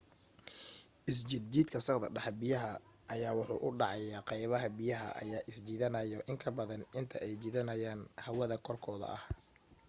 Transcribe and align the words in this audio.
isjijiidka 1.11 1.79
sagxadda 1.87 2.31
biyaha 2.41 2.71
ayaa 3.13 3.37
wuxuu 3.39 3.63
u 3.67 3.69
dhacaa 3.79 4.25
qaybaha 4.29 4.67
biyaha 4.79 5.07
ayaa 5.21 5.47
isjiidanaayo 5.51 6.19
in 6.29 6.37
ka 6.43 6.49
badan 6.57 6.83
inta 6.99 7.17
ay 7.25 7.33
jiidanayaan 7.41 8.01
hawada 8.25 8.55
korkooda 8.65 9.07
ah 9.17 9.23